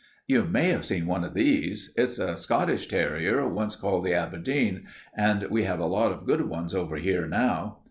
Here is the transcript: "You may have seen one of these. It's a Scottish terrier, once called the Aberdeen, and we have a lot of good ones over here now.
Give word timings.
"You 0.25 0.45
may 0.45 0.69
have 0.69 0.83
seen 0.83 1.05
one 1.05 1.23
of 1.23 1.35
these. 1.35 1.91
It's 1.95 2.17
a 2.17 2.35
Scottish 2.35 2.87
terrier, 2.87 3.47
once 3.47 3.75
called 3.75 4.03
the 4.03 4.15
Aberdeen, 4.15 4.87
and 5.15 5.43
we 5.51 5.61
have 5.65 5.79
a 5.79 5.85
lot 5.85 6.11
of 6.11 6.25
good 6.25 6.41
ones 6.49 6.73
over 6.73 6.95
here 6.95 7.27
now. 7.27 7.77